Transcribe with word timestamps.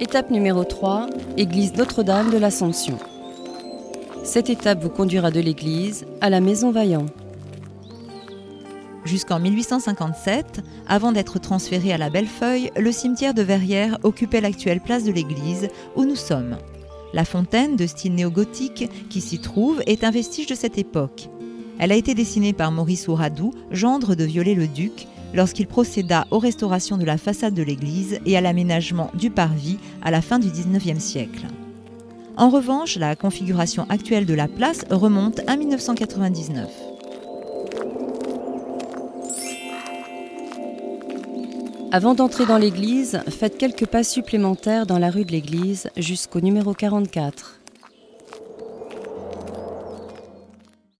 Étape 0.00 0.30
numéro 0.30 0.62
3, 0.62 1.08
église 1.36 1.74
Notre-Dame 1.74 2.30
de 2.30 2.38
l'Assomption. 2.38 2.98
Cette 4.22 4.48
étape 4.48 4.80
vous 4.80 4.90
conduira 4.90 5.32
de 5.32 5.40
l'église 5.40 6.06
à 6.20 6.30
la 6.30 6.40
maison 6.40 6.70
Vaillant. 6.70 7.06
Jusqu'en 9.04 9.40
1857, 9.40 10.62
avant 10.86 11.10
d'être 11.10 11.40
transféré 11.40 11.92
à 11.92 11.98
la 11.98 12.10
Bellefeuille, 12.10 12.70
le 12.76 12.92
cimetière 12.92 13.34
de 13.34 13.42
Verrières 13.42 13.98
occupait 14.04 14.40
l'actuelle 14.40 14.80
place 14.80 15.02
de 15.02 15.10
l'église 15.10 15.68
où 15.96 16.04
nous 16.04 16.14
sommes. 16.14 16.58
La 17.12 17.24
fontaine 17.24 17.74
de 17.74 17.88
style 17.88 18.14
néo-gothique 18.14 18.88
qui 19.10 19.20
s'y 19.20 19.40
trouve 19.40 19.82
est 19.88 20.04
un 20.04 20.12
vestige 20.12 20.46
de 20.46 20.54
cette 20.54 20.78
époque. 20.78 21.28
Elle 21.80 21.90
a 21.90 21.96
été 21.96 22.14
dessinée 22.14 22.52
par 22.52 22.70
Maurice 22.70 23.08
Ouradou, 23.08 23.52
gendre 23.72 24.14
de 24.14 24.24
Viollet-le-Duc, 24.24 25.08
lorsqu'il 25.34 25.66
procéda 25.66 26.26
aux 26.30 26.38
restaurations 26.38 26.96
de 26.96 27.04
la 27.04 27.18
façade 27.18 27.54
de 27.54 27.62
l'église 27.62 28.18
et 28.26 28.36
à 28.36 28.40
l'aménagement 28.40 29.10
du 29.14 29.30
parvis 29.30 29.78
à 30.02 30.10
la 30.10 30.22
fin 30.22 30.38
du 30.38 30.48
XIXe 30.48 31.02
siècle. 31.02 31.46
En 32.36 32.50
revanche, 32.50 32.96
la 32.96 33.16
configuration 33.16 33.84
actuelle 33.88 34.26
de 34.26 34.34
la 34.34 34.46
place 34.46 34.84
remonte 34.90 35.40
à 35.48 35.56
1999. 35.56 36.68
Avant 41.90 42.14
d'entrer 42.14 42.44
dans 42.44 42.58
l'église, 42.58 43.20
faites 43.28 43.56
quelques 43.56 43.86
pas 43.86 44.04
supplémentaires 44.04 44.86
dans 44.86 44.98
la 44.98 45.10
rue 45.10 45.24
de 45.24 45.32
l'église 45.32 45.88
jusqu'au 45.96 46.40
numéro 46.40 46.74
44. 46.74 47.57